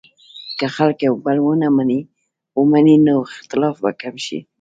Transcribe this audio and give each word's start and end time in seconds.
که 0.57 0.65
خلک 0.75 0.97
یو 1.07 1.15
بل 1.25 1.37
ومني، 2.59 2.95
نو 3.05 3.13
اختلاف 3.27 3.75
به 3.83 3.91
کم 4.01 4.15
شي. 4.25 4.39